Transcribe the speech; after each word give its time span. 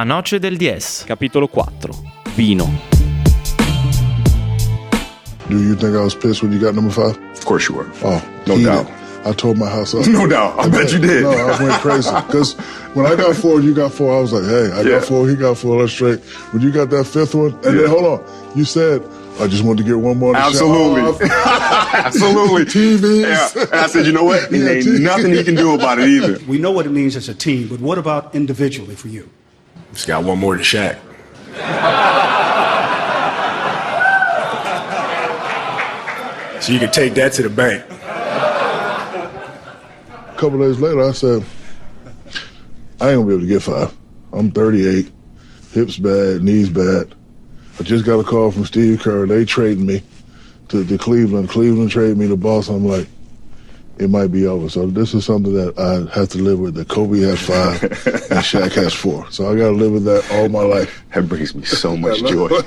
La 0.00 0.04
noce 0.04 0.38
del 0.38 0.56
10. 0.56 1.04
Capitolo 1.06 1.46
4. 1.46 1.94
Vino. 2.34 2.64
Do 5.46 5.58
you 5.58 5.74
think 5.74 5.94
I 5.94 6.02
was 6.02 6.14
pissed 6.14 6.42
when 6.42 6.52
you 6.52 6.58
got 6.58 6.74
number 6.74 6.90
five? 6.90 7.18
Of 7.36 7.44
course 7.44 7.68
you 7.68 7.74
were. 7.74 7.86
Oh, 8.02 8.22
No 8.46 8.54
heated. 8.56 8.64
doubt. 8.72 8.86
I 9.26 9.32
told 9.34 9.58
my 9.58 9.68
house 9.68 9.94
up. 9.94 10.06
No 10.06 10.26
doubt. 10.26 10.58
I 10.58 10.70
bet 10.70 10.90
you 10.90 11.00
did. 11.00 11.22
No, 11.24 11.32
I 11.32 11.62
went 11.62 11.74
crazy 11.82 12.08
because 12.26 12.54
when 12.94 13.04
I 13.04 13.14
got 13.14 13.36
four, 13.36 13.60
you 13.60 13.74
got 13.74 13.92
four. 13.92 14.16
I 14.16 14.20
was 14.22 14.32
like, 14.32 14.44
hey, 14.44 14.72
I 14.72 14.80
Yeah. 14.80 15.00
got 15.00 15.04
four, 15.04 15.28
he 15.28 15.36
got 15.36 15.58
four. 15.58 15.78
Let's 15.78 15.92
straight. 15.92 16.20
When 16.54 16.62
you 16.62 16.70
got 16.70 16.88
that 16.88 17.04
fifth 17.04 17.34
one, 17.34 17.52
and 17.62 17.64
Yeah. 17.76 17.82
then 17.82 17.90
hold 17.90 18.06
on, 18.06 18.20
you 18.56 18.64
said 18.64 19.02
I 19.38 19.48
just 19.48 19.64
wanted 19.64 19.82
to 19.82 19.88
get 19.90 19.98
one 20.00 20.16
more. 20.16 20.34
Absolutely. 20.34 21.28
Absolutely. 21.28 22.64
TVs. 22.64 23.20
Yeah. 23.54 23.62
And 23.70 23.74
I 23.74 23.86
said, 23.86 24.06
you 24.06 24.12
know 24.12 24.24
what? 24.24 24.40
Yeah, 24.50 24.58
There 24.60 24.76
ain't 24.78 24.86
TV. 24.86 25.00
nothing 25.00 25.34
he 25.34 25.44
can 25.44 25.56
do 25.56 25.74
about 25.74 25.98
it 25.98 26.08
either. 26.08 26.38
We 26.48 26.56
know 26.56 26.70
what 26.70 26.86
it 26.86 26.90
means 26.92 27.16
as 27.16 27.28
a 27.28 27.34
team, 27.34 27.68
but 27.68 27.80
what 27.80 27.98
about 27.98 28.34
individually 28.34 28.94
for 28.94 29.08
you? 29.08 29.28
Just 29.92 30.06
got 30.06 30.24
one 30.24 30.38
more 30.38 30.56
to 30.56 30.62
Shaq. 30.62 30.98
so 36.62 36.72
you 36.72 36.78
can 36.78 36.90
take 36.90 37.14
that 37.14 37.32
to 37.34 37.42
the 37.42 37.50
bank. 37.50 37.84
A 40.28 40.34
couple 40.36 40.58
days 40.58 40.78
later, 40.78 41.02
I 41.02 41.12
said, 41.12 41.44
I 43.00 43.10
ain't 43.10 43.18
gonna 43.18 43.26
be 43.26 43.32
able 43.32 43.40
to 43.40 43.46
get 43.46 43.62
five. 43.62 43.94
I'm 44.32 44.50
38, 44.50 45.10
hips 45.72 45.96
bad, 45.98 46.42
knees 46.42 46.70
bad. 46.70 47.14
I 47.78 47.82
just 47.82 48.04
got 48.04 48.20
a 48.20 48.24
call 48.24 48.50
from 48.50 48.66
Steve 48.66 49.00
Kerr. 49.00 49.26
They 49.26 49.44
trading 49.44 49.86
me 49.86 50.02
to, 50.68 50.84
to 50.84 50.98
Cleveland. 50.98 51.48
Cleveland 51.48 51.90
traded 51.90 52.18
me 52.18 52.28
to 52.28 52.36
Boston. 52.36 52.76
I'm 52.76 52.86
like, 52.86 53.08
it 54.00 54.08
might 54.08 54.32
be 54.32 54.46
over. 54.46 54.68
So 54.70 54.86
this 54.86 55.14
is 55.14 55.24
something 55.24 55.52
that 55.54 55.78
I 55.78 56.08
have 56.18 56.28
to 56.30 56.38
live 56.38 56.58
with. 56.58 56.74
That 56.74 56.88
Kobe 56.88 57.20
has 57.20 57.38
five 57.40 57.82
and 58.30 58.40
Shaq 58.40 58.72
has 58.74 58.94
four. 58.94 59.26
So 59.30 59.50
I 59.50 59.54
got 59.54 59.70
to 59.70 59.76
live 59.76 59.92
with 59.92 60.04
that 60.04 60.24
all 60.32 60.48
my 60.48 60.62
life. 60.64 61.04
That 61.12 61.28
brings 61.28 61.54
me 61.54 61.64
so 61.64 61.96
much 61.96 62.22
joy. 62.22 62.48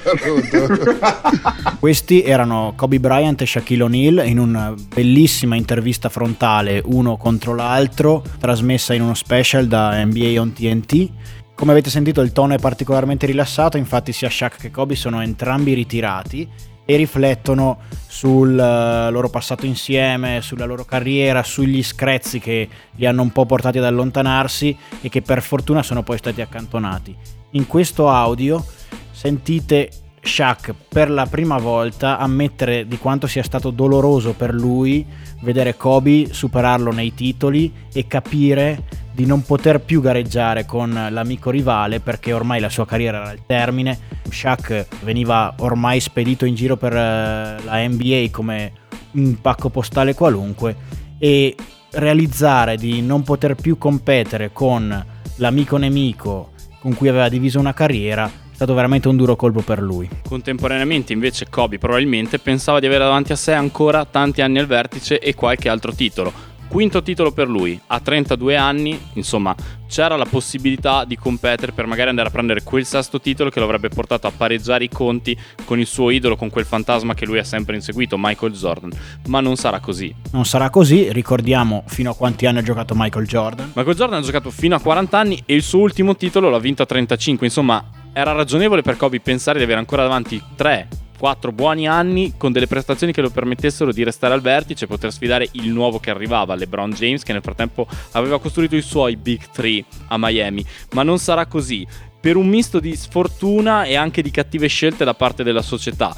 Questi 1.80 2.22
erano 2.24 2.74
Kobe 2.76 3.00
Bryant 3.00 3.42
e 3.42 3.46
Shaquille 3.46 3.84
O'Neal 3.84 4.26
in 4.26 4.38
una 4.38 4.74
bellissima 4.94 5.56
intervista 5.56 6.10
frontale 6.10 6.82
uno 6.86 7.18
contro 7.18 7.56
l'altro, 7.56 8.24
trasmessa 8.40 8.94
in 8.94 9.02
uno 9.02 9.16
special 9.16 9.68
da 9.68 10.04
NBA 10.06 10.40
on 10.40 10.54
TNT. 10.54 11.10
Come 11.56 11.72
avete 11.72 11.90
sentito 11.90 12.22
il 12.22 12.32
tono 12.32 12.54
è 12.54 12.58
particolarmente 12.58 13.26
rilassato, 13.26 13.78
infatti 13.78 14.12
sia 14.12 14.30
Shaq 14.30 14.58
che 14.58 14.72
Kobe 14.72 14.96
sono 14.96 15.22
entrambi 15.22 15.74
ritirati 15.74 16.48
e 16.86 16.96
riflettono 16.96 17.80
sul 18.08 18.60
eh, 18.60 19.10
loro 19.10 19.30
passato 19.30 19.66
insieme, 19.66 20.42
sulla 20.42 20.66
loro 20.66 20.86
carriera, 20.86 21.44
sugli 21.44 21.84
screzzi 21.84 22.40
che 22.40 22.68
li 22.96 23.06
hanno 23.06 23.22
un 23.22 23.32
po' 23.32 23.46
portati 23.46 23.78
ad 23.78 23.86
allontanarsi 23.86 24.78
e 25.02 25.10
che 25.10 25.22
per 25.22 25.42
fortuna 25.42 25.84
sono 25.84 26.04
poi 26.04 26.18
stati 26.18 26.42
accantonati. 26.42 27.16
In 27.52 27.68
questo 27.68 28.10
audio 28.10 28.64
sentite 29.12 29.90
Shaq 30.22 30.74
per 30.88 31.12
la 31.12 31.26
prima 31.26 31.58
volta 31.58 32.18
ammettere 32.18 32.88
di 32.88 32.98
quanto 32.98 33.28
sia 33.28 33.44
stato 33.44 33.72
doloroso 33.72 34.34
per 34.34 34.54
lui 34.54 35.06
vedere 35.42 35.76
Kobe 35.76 36.34
superarlo 36.34 36.92
nei 36.92 37.14
titoli 37.14 37.72
e 37.92 38.08
capire 38.08 38.84
di 39.14 39.26
non 39.26 39.44
poter 39.44 39.80
più 39.80 40.02
gareggiare 40.02 40.66
con 40.66 41.08
l'amico 41.10 41.52
rivale 41.52 42.00
perché 42.00 42.34
ormai 42.34 42.60
la 42.60 42.70
sua 42.70 42.86
carriera 42.86 43.20
era 43.20 43.30
al 43.30 43.46
termine. 43.46 44.00
Shaq 44.28 44.88
veniva 45.04 45.54
ormai 45.60 46.00
spedito 46.00 46.46
in 46.46 46.56
giro 46.56 46.78
per 46.78 46.94
eh, 46.94 47.58
la 47.64 47.88
NBA 47.88 48.28
come 48.32 48.74
un 49.12 49.40
pacco 49.40 49.70
postale 49.70 50.16
qualunque 50.16 50.76
e 51.20 51.56
realizzare 51.92 52.76
di 52.76 53.02
non 53.02 53.22
poter 53.22 53.54
più 53.56 53.78
competere 53.78 54.52
con 54.52 55.06
l'amico 55.36 55.78
nemico 55.78 56.52
con 56.80 56.96
cui 56.96 57.08
aveva 57.08 57.30
diviso 57.30 57.60
una 57.60 57.74
carriera 57.74 58.42
è 58.54 58.56
stato 58.56 58.76
veramente 58.76 59.08
un 59.08 59.18
duro 59.18 59.36
colpo 59.36 59.62
per 59.62 59.82
lui. 59.82 60.08
Contemporaneamente 60.28 61.12
invece 61.12 61.48
Kobe 61.50 61.80
probabilmente 61.80 62.38
pensava 62.38 62.80
di 62.80 62.86
avere 62.86 63.04
davanti 63.04 63.32
a 63.32 63.36
sé 63.36 63.52
ancora 63.52 64.06
tanti 64.06 64.42
anni 64.42 64.60
al 64.60 64.68
vertice 64.68 65.18
e 65.20 65.34
qualche 65.34 65.70
altro 65.70 65.92
titolo. 65.92 66.32
Quinto 66.74 67.04
titolo 67.04 67.32
per 67.32 67.48
lui, 67.48 67.80
a 67.86 68.00
32 68.00 68.56
anni, 68.56 69.00
insomma, 69.14 69.56
c'era 69.88 70.16
la 70.16 70.26
possibilità 70.26 71.06
di 71.06 71.16
competere 71.16 71.72
per 71.72 71.86
magari 71.86 72.10
andare 72.10 72.30
a 72.30 72.32
prendere 72.32 72.64
quel 72.64 72.84
sesto 72.84 73.22
titolo 73.22 73.52
che 73.52 73.60
lo 73.60 73.66
avrebbe 73.66 73.90
portato 73.90 74.26
a 74.26 74.32
pareggiare 74.36 74.84
i 74.84 74.90
conti 74.90 75.38
con 75.66 75.78
il 75.78 75.86
suo 75.86 76.10
idolo, 76.10 76.36
con 76.36 76.50
quel 76.50 76.66
fantasma 76.66 77.14
che 77.14 77.28
lui 77.28 77.38
ha 77.38 77.44
sempre 77.44 77.76
inseguito, 77.76 78.16
Michael 78.18 78.54
Jordan. 78.54 78.90
Ma 79.28 79.40
non 79.40 79.56
sarà 79.56 79.80
così. 79.80 80.16
Non 80.32 80.46
sarà 80.46 80.72
così, 80.72 81.12
ricordiamo 81.12 81.84
fino 81.86 82.10
a 82.10 82.16
quanti 82.16 82.48
anni 82.48 82.58
ha 82.58 82.64
giocato 82.64 82.96
Michael 82.98 83.28
Jordan. 83.28 83.72
Michael 83.76 83.96
Jordan 83.96 84.24
ha 84.24 84.26
giocato 84.26 84.50
fino 84.50 84.76
a 84.76 84.82
40 84.82 85.16
anni 85.16 85.44
e 85.46 85.54
il 85.54 85.62
suo 85.62 85.82
ultimo 85.82 86.16
titolo 86.16 86.50
l'ha 86.50 86.58
vinto 86.58 86.82
a 86.82 86.88
35, 86.88 87.46
insomma 87.46 87.88
era 88.14 88.32
ragionevole 88.32 88.82
per 88.82 88.98
Kobe 88.98 89.20
pensare 89.20 89.60
di 89.60 89.64
avere 89.64 89.78
ancora 89.78 90.02
davanti 90.02 90.42
3, 90.56 90.88
4 91.24 91.54
buoni 91.54 91.88
anni 91.88 92.34
con 92.36 92.52
delle 92.52 92.68
prestazioni 92.68 93.14
che 93.14 93.22
lo 93.22 93.30
permettessero 93.30 93.94
di 93.94 94.04
restare 94.04 94.34
al 94.34 94.42
vertice 94.42 94.84
e 94.84 94.88
poter 94.90 95.10
sfidare 95.10 95.48
il 95.54 95.70
nuovo 95.70 95.98
che 95.98 96.10
arrivava, 96.10 96.54
LeBron 96.54 96.92
James, 96.92 97.24
che 97.24 97.32
nel 97.32 97.42
frattempo 97.42 97.88
aveva 98.12 98.42
costruito 98.42 98.76
i 98.76 98.82
suoi 98.82 99.16
Big 99.16 99.40
3 99.50 99.86
a 100.08 100.18
Miami. 100.18 100.66
Ma 100.92 101.04
non 101.04 101.20
sarà 101.20 101.46
così, 101.46 101.88
per 102.20 102.36
un 102.36 102.50
misto 102.50 102.82
di 102.82 102.94
sfortuna 102.98 103.86
e 103.86 103.96
anche 103.96 104.22
di 104.22 104.32
cattive 104.32 104.68
scelte 104.68 105.06
da 105.06 105.14
parte 105.14 105.44
della 105.44 105.62
società. 105.62 106.14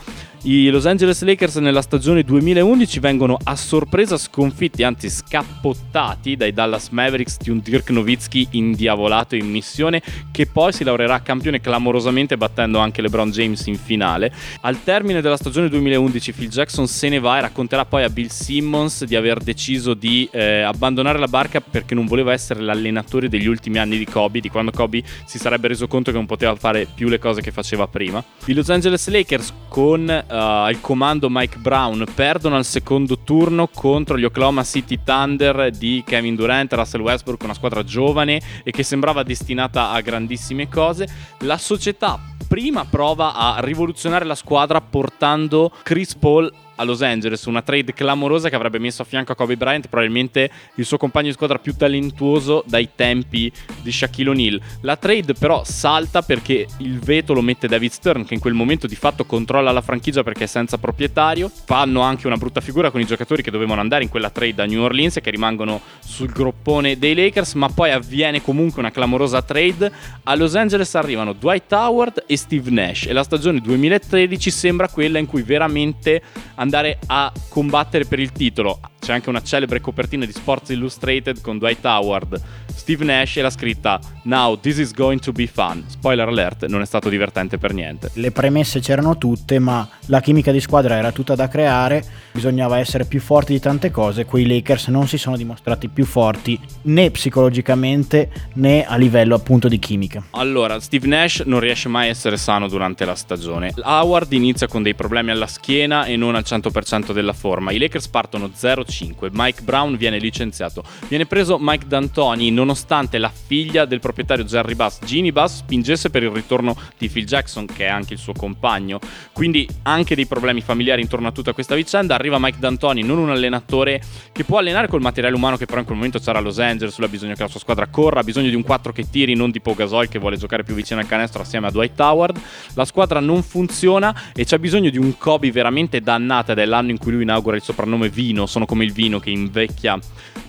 I 0.48 0.70
Los 0.70 0.86
Angeles 0.86 1.24
Lakers 1.24 1.56
nella 1.56 1.82
stagione 1.82 2.22
2011 2.22 3.00
vengono 3.00 3.36
a 3.46 3.56
sorpresa 3.56 4.16
sconfitti, 4.16 4.84
anzi 4.84 5.10
scappottati 5.10 6.36
dai 6.36 6.54
Dallas 6.54 6.90
Mavericks 6.90 7.38
di 7.40 7.50
un 7.50 7.62
Dirk 7.64 7.90
Nowitzki 7.90 8.50
indiavolato 8.52 9.36
in 9.36 9.50
missione 9.50 10.04
che 10.32 10.46
poi 10.46 10.72
si 10.72 10.84
laureerà 10.84 11.24
campione 11.24 11.60
clamorosamente 11.60 12.38
battendo 12.38 12.78
anche 12.78 13.02
LeBron 13.02 13.32
James 13.32 13.66
in 13.66 13.76
finale. 13.76 14.32
Al 14.62 14.84
termine 14.84 15.20
della 15.20 15.36
stagione 15.36 15.68
2011 15.68 16.34
Phil 16.34 16.50
Jackson 16.50 16.88
se 16.88 17.10
ne 17.10 17.18
va 17.18 17.40
e 17.40 17.42
racconterà 17.42 17.86
poi 17.86 18.04
a 18.04 18.10
Bill 18.12 18.28
Simmons 18.28 19.04
di 19.06 19.16
aver 19.16 19.40
deciso 19.40 19.96
di 19.96 20.30
eh, 20.32 20.62
abbandonare 20.62 21.18
la 21.18 21.28
barca 21.28 21.60
perché 21.60 21.96
non 21.96 22.06
voleva 22.06 22.34
essere 22.34 22.62
l'allenatore 22.62 23.30
degli 23.30 23.48
ultimi 23.48 23.80
anni 23.80 23.98
di 23.98 24.06
Kobe, 24.06 24.42
di 24.42 24.50
quando 24.50 24.70
Kobe 24.70 25.02
si 25.26 25.40
sarebbe 25.40 25.70
reso 25.70 25.88
conto 25.88 26.12
che 26.12 26.18
non 26.18 26.28
poteva 26.28 26.54
fare 26.54 26.86
più 26.86 27.08
le 27.08 27.18
cose 27.18 27.42
che 27.42 27.50
faceva 27.50 27.88
prima. 27.88 28.24
I 28.46 28.54
Los 28.54 28.70
Angeles 28.70 29.08
Lakers 29.08 29.52
con 29.70 30.24
eh, 30.36 30.38
al 30.38 30.82
comando 30.82 31.30
Mike 31.30 31.58
Brown 31.60 32.04
perdono 32.14 32.58
al 32.58 32.66
secondo 32.66 33.20
turno 33.20 33.70
contro 33.74 34.18
gli 34.18 34.26
Oklahoma 34.26 34.64
City 34.64 35.00
Thunder 35.02 35.72
di 35.72 36.04
Kevin 36.06 36.36
Durant, 36.36 36.74
Russell 36.74 37.02
Westbrook, 37.02 37.44
una 37.44 37.54
squadra 37.54 37.84
giovane 37.84 38.42
e 38.64 38.72
che 38.72 38.84
sembrava 38.84 39.24
destinata 39.24 39.92
a 39.92 40.02
grandissime 40.02 40.68
cose. 40.68 41.08
La 41.40 41.58
società 41.58 42.20
prima 42.48 42.86
prova 42.86 43.34
a 43.34 43.60
rivoluzionare 43.60 44.26
la 44.26 44.36
squadra 44.36 44.82
portando 44.82 45.72
Chris 45.84 46.16
Paul 46.16 46.52
a 46.76 46.84
Los 46.84 47.02
Angeles, 47.02 47.46
una 47.46 47.62
trade 47.62 47.94
clamorosa 47.94 48.50
che 48.50 48.56
avrebbe 48.56 48.80
messo 48.80 49.02
a 49.02 49.06
fianco 49.06 49.32
a 49.32 49.36
Kobe 49.36 49.58
Bryant 49.58 49.88
probabilmente 49.88 50.50
il 50.76 50.86
suo 50.86 50.98
compagno 50.98 51.28
di 51.28 51.34
squadra 51.34 51.58
più 51.58 51.76
talentuoso 51.76 52.64
dai 52.68 52.90
tempi 52.96 53.52
di 53.82 53.92
Shaquille 53.92 54.30
O'Neal. 54.30 54.62
La 54.82 54.98
trade 54.98 55.34
però 55.34 55.64
salta 55.64 56.22
perché 56.22 56.68
il 56.78 57.00
veto 57.00 57.34
lo 57.34 57.42
mette 57.42 57.68
David 57.68 57.92
Stern 57.92 58.26
che 58.26 58.34
in 58.34 58.40
quel 58.40 58.54
momento 58.54 58.88
di 58.88 58.96
fatto 58.96 59.26
controlla 59.26 59.72
la 59.72 59.82
franchigia 59.82 60.24
perché 60.24 60.44
è 60.46 60.48
senza 60.48 60.78
proprietario. 60.78 61.50
Fanno 61.66 62.02
anche 62.02 62.28
una 62.28 62.38
brutta 62.38 62.62
figura 62.62 62.92
con 62.92 63.02
i 63.02 63.06
giocatori 63.06 63.42
che 63.42 63.52
dovevano 63.52 63.82
andare 63.82 64.04
in 64.04 64.10
quella 64.10 64.30
trade 64.30 64.62
a 64.62 64.66
New 64.66 64.82
Orleans 64.82 65.18
e 65.18 65.22
che 65.22 65.32
rimangono 65.32 65.82
sul 66.00 66.32
groppone 66.32 66.98
dei 66.98 67.16
Lakers, 67.16 67.54
ma 67.54 67.70
poi 67.70 67.92
avviene 67.92 68.42
comunque 68.42 68.82
una 68.82 68.92
clamorosa 68.92 69.42
trade. 69.42 69.92
A 70.24 70.36
Los 70.36 70.56
Angeles 70.56 70.94
arrivano 70.96 71.34
Dwight 71.34 71.72
Howard 71.72 72.24
e 72.28 72.38
Steve 72.38 72.70
Nash 72.72 73.06
e 73.06 73.14
la 73.14 73.24
stagione 73.24 73.60
2013 73.60 74.52
sembra 74.52 74.88
quella 74.88 75.20
in 75.20 75.26
cui 75.26 75.42
veramente 75.42 76.22
andare 76.66 76.98
a 77.06 77.32
combattere 77.48 78.06
per 78.06 78.20
il 78.20 78.32
titolo. 78.32 78.80
C'è 79.00 79.14
anche 79.14 79.30
una 79.30 79.44
celebre 79.44 79.80
copertina 79.80 80.26
di 80.26 80.32
Sports 80.32 80.70
Illustrated 80.70 81.40
con 81.42 81.60
Dwight 81.60 81.86
Howard, 81.86 82.42
Steve 82.76 83.06
Nash 83.06 83.38
e 83.38 83.42
la 83.42 83.50
scritta 83.50 84.00
Now 84.24 84.60
this 84.60 84.78
is 84.78 84.92
going 84.92 85.20
to 85.22 85.32
be 85.32 85.48
fun. 85.48 85.84
Spoiler 85.88 86.28
alert, 86.28 86.66
non 86.66 86.82
è 86.82 86.86
stato 86.86 87.10
divertente 87.10 87.58
per 87.58 87.74
niente. 87.74 88.10
Le 88.14 88.32
premesse 88.32 88.80
c'erano 88.80 89.18
tutte, 89.18 89.60
ma 89.60 89.88
la 90.08 90.20
chimica 90.20 90.52
di 90.52 90.60
squadra 90.60 90.96
era 90.96 91.12
tutta 91.12 91.36
da 91.36 91.48
creare, 91.48 92.04
bisognava 92.32 92.80
essere 92.80 93.06
più 93.06 93.20
forti 93.20 93.54
di 93.54 93.60
tante 93.60 93.92
cose, 93.92 94.26
quei 94.26 94.48
Lakers 94.48 94.88
non 94.88 95.08
si 95.08 95.18
sono 95.18 95.38
dimostrati 95.38 95.88
più 95.90 96.06
forti 96.06 96.60
né 96.84 97.12
psicologicamente 97.12 98.30
né 98.54 98.86
a 98.86 98.96
livello 98.98 99.36
appunto 99.36 99.68
di 99.68 99.80
chimica. 99.80 100.24
Allora, 100.32 100.80
Steve 100.80 101.08
Nash 101.08 101.44
non 101.46 101.60
riesce 101.60 101.88
mai 101.88 102.08
a 102.08 102.10
essere 102.10 102.38
sano 102.38 102.68
durante 102.68 103.06
la 103.06 103.16
stagione. 103.16 103.74
Howard 103.84 104.32
inizia 104.34 104.68
con 104.68 104.84
dei 104.84 104.96
problemi 104.96 105.32
alla 105.32 105.48
schiena 105.48 106.06
e 106.06 106.16
non 106.16 106.36
al 106.36 106.44
100% 106.46 107.14
della 107.14 107.34
forma. 107.34 107.72
I 107.72 107.78
Lakers 107.78 108.08
partono 108.08 108.50
0-5. 108.56 109.30
Mike 109.32 109.62
Brown 109.62 109.96
viene 109.98 110.18
licenziato. 110.18 110.84
Viene 111.08 111.26
preso 111.26 111.58
Mike 111.60 111.88
D'Antoni, 111.88 112.52
non 112.52 112.65
nonostante 112.66 113.20
la 113.20 113.30
figlia 113.30 113.86
del 113.86 114.00
proprietario 114.00 114.44
Jerry 114.44 114.74
Bass, 114.74 115.00
Ginny 115.06 115.32
Bass, 115.32 115.58
spingesse 115.58 116.10
per 116.10 116.24
il 116.24 116.32
ritorno 116.32 116.76
di 116.98 117.08
Phil 117.08 117.26
Jackson, 117.26 117.68
che 117.68 117.86
è 117.86 117.90
anche 117.90 118.14
il 118.14 118.20
suo 118.20 118.34
compagno. 118.34 119.00
Quindi 119.32 119.70
anche 119.84 120.16
dei 120.16 120.26
problemi 120.26 120.62
familiari 120.62 121.02
intorno 121.02 121.28
a 121.28 121.32
tutta 121.32 121.54
questa 121.54 121.76
vicenda. 121.76 122.16
Arriva 122.16 122.40
Mike 122.40 122.58
D'Antoni, 122.60 123.04
non 123.04 123.20
un 123.20 123.30
allenatore 123.30 124.02
che 124.32 124.44
può 124.44 124.58
allenare 124.58 124.88
col 124.88 125.02
materiale 125.02 125.36
umano 125.36 125.58
che 125.58 125.66
però 125.66 125.80
in 125.80 125.86
quel 125.86 125.96
momento 125.96 126.18
c'era 126.20 126.40
a 126.40 126.42
Los 126.42 126.60
Angeles, 126.60 126.98
lui 126.98 127.08
ha 127.08 127.12
bisogno 127.12 127.36
che 127.36 127.44
la 127.44 127.48
sua 127.48 127.60
squadra 127.60 127.88
corra, 127.88 128.22
ha 128.22 128.24
bisogno 128.24 128.50
di 128.50 128.56
un 128.56 128.64
4 128.64 128.92
che 128.92 129.08
tiri, 129.10 129.36
non 129.36 129.52
Pau 129.62 129.76
Gasol 129.76 130.10
che 130.10 130.20
vuole 130.20 130.38
giocare 130.38 130.64
più 130.64 130.74
vicino 130.74 131.00
al 131.00 131.08
canestro 131.08 131.44
assieme 131.44 131.68
a 131.68 131.72
Dwight 131.72 132.00
Howard. 132.00 132.40
La 132.74 132.86
squadra 132.86 133.20
non 133.20 133.44
funziona 133.44 134.32
e 134.34 134.44
c'è 134.44 134.58
bisogno 134.58 134.90
di 134.90 134.98
un 134.98 135.18
Kobe 135.18 135.52
veramente 135.52 136.02
dannato 136.02 136.52
ed 136.52 136.58
è 136.58 136.66
l'anno 136.66 136.90
in 136.92 136.98
cui 136.98 137.12
lui 137.12 137.22
inaugura 137.22 137.56
il 137.56 137.62
soprannome 137.62 138.10
Vino, 138.10 138.48
sono 138.48 138.66
come 138.66 138.84
il 138.84 138.92
vino 138.92 139.20
che 139.20 139.30
invecchia 139.30 139.98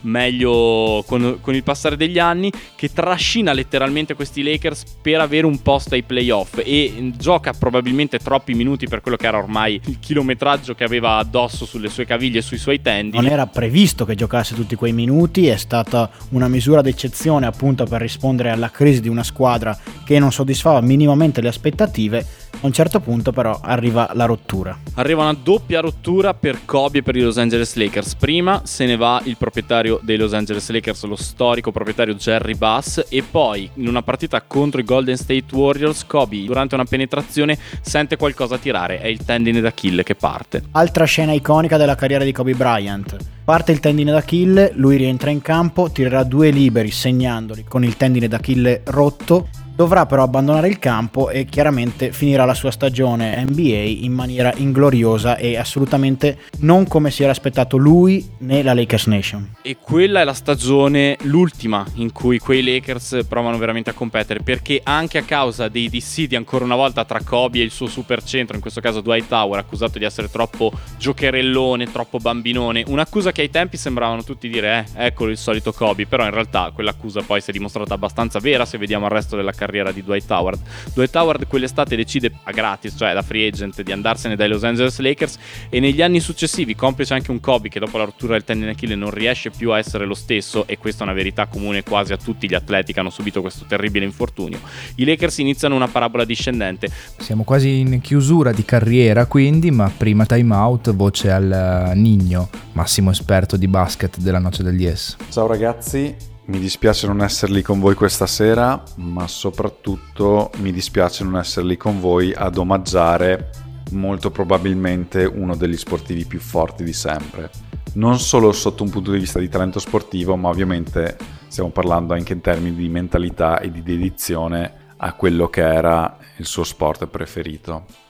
meglio 0.06 1.04
con, 1.06 1.38
con, 1.40 1.54
il 1.54 1.62
passare 1.62 1.96
degli 1.96 2.18
anni, 2.18 2.50
che 2.74 2.92
trascina 2.92 3.52
letteralmente 3.52 4.14
questi 4.14 4.42
Lakers 4.42 4.84
per 5.02 5.20
avere 5.20 5.46
un 5.46 5.60
posto 5.62 5.94
ai 5.94 6.02
playoff 6.02 6.60
e 6.64 7.12
gioca 7.16 7.52
probabilmente 7.52 8.18
troppi 8.18 8.54
minuti 8.54 8.86
per 8.88 9.00
quello 9.00 9.16
che 9.16 9.26
era 9.26 9.38
ormai 9.38 9.80
il 9.86 9.98
chilometraggio 9.98 10.74
che 10.74 10.84
aveva 10.84 11.16
addosso 11.16 11.64
sulle 11.64 11.88
sue 11.88 12.04
caviglie 12.04 12.38
e 12.38 12.42
sui 12.42 12.58
suoi 12.58 12.80
tendini. 12.80 13.22
Non 13.22 13.32
era 13.32 13.46
previsto 13.46 14.04
che 14.04 14.14
giocasse 14.14 14.54
tutti 14.54 14.74
quei 14.74 14.92
minuti, 14.92 15.46
è 15.46 15.56
stata 15.56 16.10
una 16.30 16.48
misura 16.48 16.80
d'eccezione 16.80 17.46
appunto 17.46 17.84
per 17.84 18.00
rispondere 18.00 18.50
alla 18.50 18.70
crisi 18.70 19.00
di 19.00 19.08
una 19.08 19.22
squadra 19.22 19.78
che 20.04 20.18
non 20.18 20.32
soddisfava 20.32 20.80
minimamente 20.80 21.40
le 21.40 21.48
aspettative 21.48 22.44
a 22.60 22.66
un 22.66 22.72
certo 22.72 23.00
punto 23.00 23.32
però 23.32 23.58
arriva 23.62 24.10
la 24.14 24.24
rottura. 24.24 24.78
Arriva 24.94 25.22
una 25.22 25.36
doppia 25.40 25.80
rottura 25.80 26.32
per 26.32 26.64
Kobe 26.64 26.98
e 26.98 27.02
per 27.02 27.16
i 27.16 27.20
Los 27.20 27.36
Angeles 27.36 27.74
Lakers. 27.74 28.14
Prima 28.14 28.62
se 28.64 28.86
ne 28.86 28.96
va 28.96 29.20
il 29.24 29.36
proprietario 29.36 29.95
dei 30.02 30.16
Los 30.16 30.32
Angeles 30.32 30.68
Lakers, 30.70 31.04
lo 31.04 31.16
storico 31.16 31.72
proprietario 31.72 32.14
Jerry 32.14 32.54
Bass, 32.54 33.06
e 33.08 33.22
poi 33.22 33.68
in 33.74 33.88
una 33.88 34.02
partita 34.02 34.42
contro 34.42 34.80
i 34.80 34.84
Golden 34.84 35.16
State 35.16 35.54
Warriors, 35.54 36.04
Kobe 36.06 36.44
durante 36.44 36.74
una 36.74 36.84
penetrazione 36.84 37.58
sente 37.80 38.16
qualcosa 38.16 38.58
tirare, 38.58 39.00
è 39.00 39.06
il 39.06 39.24
tendine 39.24 39.60
d'Achille 39.60 40.02
che 40.02 40.14
parte. 40.14 40.62
Altra 40.72 41.04
scena 41.04 41.32
iconica 41.32 41.76
della 41.76 41.94
carriera 41.94 42.24
di 42.24 42.32
Kobe 42.32 42.54
Bryant. 42.54 43.16
Parte 43.44 43.72
il 43.72 43.80
tendine 43.80 44.10
d'Achille, 44.10 44.72
lui 44.74 44.96
rientra 44.96 45.30
in 45.30 45.40
campo, 45.40 45.90
tirerà 45.90 46.24
due 46.24 46.50
liberi 46.50 46.90
segnandoli 46.90 47.64
con 47.64 47.84
il 47.84 47.96
tendine 47.96 48.26
d'Achille 48.26 48.82
rotto 48.86 49.48
Dovrà 49.76 50.06
però 50.06 50.22
abbandonare 50.22 50.68
il 50.68 50.78
campo 50.78 51.28
e 51.28 51.44
chiaramente 51.44 52.10
finirà 52.10 52.46
la 52.46 52.54
sua 52.54 52.70
stagione 52.70 53.44
NBA 53.44 54.04
in 54.04 54.12
maniera 54.14 54.50
ingloriosa 54.56 55.36
e 55.36 55.58
assolutamente 55.58 56.38
non 56.60 56.88
come 56.88 57.10
si 57.10 57.22
era 57.22 57.32
aspettato 57.32 57.76
lui 57.76 58.26
né 58.38 58.62
la 58.62 58.72
Lakers 58.72 59.04
Nation. 59.04 59.56
E 59.60 59.76
quella 59.78 60.22
è 60.22 60.24
la 60.24 60.32
stagione, 60.32 61.18
l'ultima, 61.24 61.84
in 61.96 62.10
cui 62.10 62.38
quei 62.38 62.64
Lakers 62.64 63.26
provano 63.28 63.58
veramente 63.58 63.90
a 63.90 63.92
competere, 63.92 64.40
perché 64.40 64.80
anche 64.82 65.18
a 65.18 65.24
causa 65.24 65.68
dei 65.68 65.90
dissidi 65.90 66.36
ancora 66.36 66.64
una 66.64 66.74
volta 66.74 67.04
tra 67.04 67.20
Kobe 67.22 67.58
e 67.58 67.62
il 67.64 67.70
suo 67.70 67.86
supercentro, 67.86 68.54
in 68.54 68.62
questo 68.62 68.80
caso 68.80 69.02
Dwight 69.02 69.28
Tower, 69.28 69.58
accusato 69.58 69.98
di 69.98 70.06
essere 70.06 70.30
troppo 70.30 70.72
giocherellone, 70.96 71.92
troppo 71.92 72.16
bambinone, 72.16 72.82
un'accusa 72.86 73.30
che 73.30 73.42
ai 73.42 73.50
tempi 73.50 73.76
sembravano 73.76 74.24
tutti 74.24 74.48
dire, 74.48 74.86
eh, 74.96 75.04
eccolo 75.08 75.30
il 75.32 75.36
solito 75.36 75.74
Kobe, 75.74 76.06
però 76.06 76.24
in 76.24 76.30
realtà 76.30 76.70
quell'accusa 76.72 77.20
poi 77.20 77.42
si 77.42 77.50
è 77.50 77.52
dimostrata 77.52 77.92
abbastanza 77.92 78.38
vera 78.38 78.64
se 78.64 78.78
vediamo 78.78 79.04
il 79.04 79.10
resto 79.10 79.36
della 79.36 79.50
carriera 79.50 79.64
carriera 79.66 79.92
di 79.92 80.02
Dwight 80.02 80.30
Howard. 80.30 80.60
Dwight 80.94 81.14
Howard 81.16 81.46
quell'estate 81.46 81.96
decide 81.96 82.32
a 82.44 82.52
gratis, 82.52 82.94
cioè 82.96 83.12
da 83.12 83.22
free 83.22 83.48
agent, 83.48 83.82
di 83.82 83.92
andarsene 83.92 84.36
dai 84.36 84.48
Los 84.48 84.62
Angeles 84.62 84.98
Lakers 84.98 85.38
e 85.68 85.80
negli 85.80 86.00
anni 86.00 86.20
successivi, 86.20 86.74
complice 86.74 87.14
anche 87.14 87.30
un 87.30 87.40
Kobe 87.40 87.68
che 87.68 87.80
dopo 87.80 87.98
la 87.98 88.04
rottura 88.04 88.32
del 88.32 88.44
tendine 88.44 88.70
Achille 88.70 88.94
non 88.94 89.10
riesce 89.10 89.50
più 89.50 89.72
a 89.72 89.78
essere 89.78 90.06
lo 90.06 90.14
stesso 90.14 90.66
e 90.66 90.78
questa 90.78 91.00
è 91.00 91.06
una 91.06 91.14
verità 91.14 91.46
comune 91.46 91.82
quasi 91.82 92.12
a 92.12 92.16
tutti 92.16 92.48
gli 92.48 92.54
atleti 92.54 92.92
che 92.92 93.00
hanno 93.00 93.10
subito 93.10 93.40
questo 93.40 93.64
terribile 93.66 94.04
infortunio. 94.04 94.60
I 94.96 95.04
Lakers 95.04 95.38
iniziano 95.38 95.74
una 95.74 95.88
parabola 95.88 96.24
discendente. 96.24 96.88
Siamo 97.18 97.42
quasi 97.42 97.80
in 97.80 98.00
chiusura 98.00 98.52
di 98.52 98.64
carriera 98.64 99.26
quindi, 99.26 99.70
ma 99.70 99.90
prima 99.94 100.24
time 100.24 100.54
out, 100.54 100.94
voce 100.94 101.30
al 101.30 101.92
Nigno, 101.94 102.48
massimo 102.72 103.10
esperto 103.10 103.56
di 103.56 103.66
basket 103.66 104.18
della 104.18 104.38
noce 104.38 104.62
degli 104.62 104.86
S. 104.86 105.16
Ciao 105.30 105.46
ragazzi, 105.46 106.14
mi 106.46 106.58
dispiace 106.60 107.08
non 107.08 107.22
essere 107.22 107.52
lì 107.52 107.62
con 107.62 107.80
voi 107.80 107.94
questa 107.94 108.26
sera, 108.26 108.80
ma 108.96 109.26
soprattutto 109.26 110.50
mi 110.58 110.72
dispiace 110.72 111.24
non 111.24 111.38
essere 111.38 111.66
lì 111.66 111.76
con 111.76 111.98
voi 111.98 112.32
ad 112.32 112.56
omaggiare 112.56 113.50
molto 113.92 114.30
probabilmente 114.30 115.24
uno 115.24 115.56
degli 115.56 115.76
sportivi 115.76 116.24
più 116.24 116.38
forti 116.38 116.84
di 116.84 116.92
sempre. 116.92 117.50
Non 117.94 118.20
solo 118.20 118.52
sotto 118.52 118.84
un 118.84 118.90
punto 118.90 119.10
di 119.10 119.18
vista 119.18 119.40
di 119.40 119.48
talento 119.48 119.80
sportivo, 119.80 120.36
ma 120.36 120.48
ovviamente 120.48 121.16
stiamo 121.48 121.70
parlando 121.70 122.14
anche 122.14 122.34
in 122.34 122.40
termini 122.40 122.76
di 122.76 122.88
mentalità 122.88 123.58
e 123.58 123.70
di 123.70 123.82
dedizione 123.82 124.84
a 124.98 125.14
quello 125.14 125.48
che 125.48 125.62
era 125.62 126.16
il 126.36 126.46
suo 126.46 126.62
sport 126.62 127.06
preferito. 127.06 128.05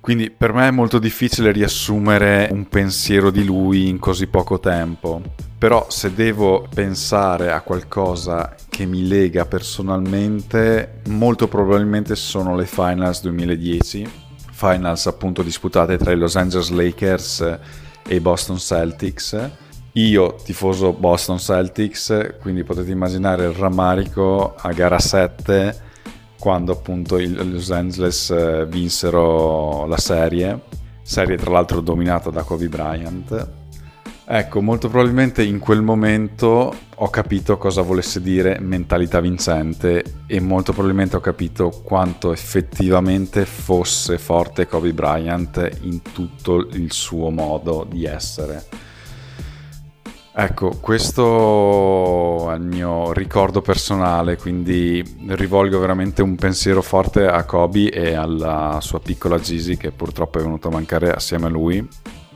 Quindi 0.00 0.30
per 0.30 0.52
me 0.52 0.68
è 0.68 0.70
molto 0.70 0.98
difficile 0.98 1.52
riassumere 1.52 2.48
un 2.50 2.68
pensiero 2.68 3.30
di 3.30 3.44
lui 3.44 3.88
in 3.88 3.98
così 3.98 4.26
poco 4.26 4.58
tempo. 4.58 5.20
Però 5.58 5.86
se 5.90 6.14
devo 6.14 6.66
pensare 6.72 7.50
a 7.50 7.62
qualcosa 7.62 8.54
che 8.68 8.86
mi 8.86 9.06
lega 9.08 9.44
personalmente, 9.44 11.00
molto 11.08 11.48
probabilmente 11.48 12.14
sono 12.14 12.54
le 12.54 12.64
finals 12.64 13.22
2010, 13.22 14.08
finals 14.52 15.06
appunto 15.06 15.42
disputate 15.42 15.98
tra 15.98 16.12
i 16.12 16.16
Los 16.16 16.36
Angeles 16.36 16.70
Lakers 16.70 17.58
e 18.06 18.14
i 18.14 18.20
Boston 18.20 18.58
Celtics. 18.58 19.50
Io 19.92 20.36
tifoso 20.44 20.92
Boston 20.92 21.38
Celtics, 21.38 22.36
quindi 22.40 22.62
potete 22.62 22.92
immaginare 22.92 23.46
il 23.46 23.52
rammarico 23.52 24.54
a 24.56 24.72
gara 24.72 25.00
7 25.00 25.86
quando 26.38 26.72
appunto 26.72 27.18
i 27.18 27.28
Los 27.28 27.70
Angeles 27.70 28.30
eh, 28.30 28.66
vinsero 28.66 29.86
la 29.86 29.96
serie, 29.96 30.60
serie 31.02 31.36
tra 31.36 31.50
l'altro 31.50 31.80
dominata 31.80 32.30
da 32.30 32.42
Kobe 32.42 32.68
Bryant. 32.68 33.48
Ecco, 34.30 34.60
molto 34.60 34.90
probabilmente 34.90 35.42
in 35.42 35.58
quel 35.58 35.80
momento 35.80 36.74
ho 36.94 37.08
capito 37.08 37.56
cosa 37.56 37.80
volesse 37.80 38.20
dire 38.20 38.58
mentalità 38.60 39.20
vincente 39.20 40.04
e 40.26 40.40
molto 40.40 40.72
probabilmente 40.72 41.16
ho 41.16 41.20
capito 41.20 41.70
quanto 41.82 42.32
effettivamente 42.32 43.46
fosse 43.46 44.18
forte 44.18 44.66
Kobe 44.66 44.92
Bryant 44.92 45.78
in 45.82 46.02
tutto 46.02 46.58
il 46.72 46.92
suo 46.92 47.30
modo 47.30 47.86
di 47.88 48.04
essere 48.04 48.62
Ecco, 50.40 50.76
questo 50.80 52.52
è 52.52 52.54
il 52.54 52.62
mio 52.62 53.12
ricordo 53.12 53.60
personale, 53.60 54.36
quindi 54.36 55.02
rivolgo 55.30 55.80
veramente 55.80 56.22
un 56.22 56.36
pensiero 56.36 56.80
forte 56.80 57.26
a 57.26 57.42
Kobe 57.42 57.90
e 57.90 58.14
alla 58.14 58.78
sua 58.80 59.00
piccola 59.00 59.40
Gigi 59.40 59.76
che 59.76 59.90
purtroppo 59.90 60.38
è 60.38 60.42
venuta 60.42 60.68
a 60.68 60.70
mancare 60.70 61.10
assieme 61.10 61.46
a 61.46 61.48
lui 61.48 61.84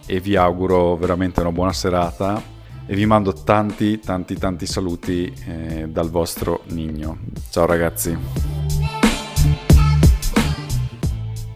e 0.05 0.19
vi 0.19 0.35
auguro 0.35 0.97
veramente 0.97 1.43
una 1.43 1.53
buona 1.53 1.73
serata 1.73 2.43
e 2.85 2.95
vi 2.97 3.07
mando 3.07 3.35
tanti 3.35 4.01
tanti 4.01 4.35
tanti 4.35 4.67
saluti 4.67 5.33
eh, 5.47 5.87
dal 5.89 6.11
vostro 6.11 6.63
Nigno. 6.71 7.19
Ciao 7.51 7.67
ragazzi. 7.67 8.52